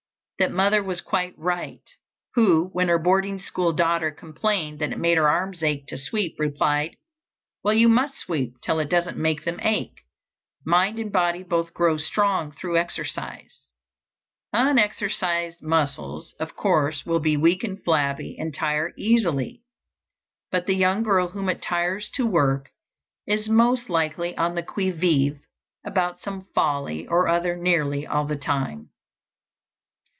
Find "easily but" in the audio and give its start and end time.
18.97-20.65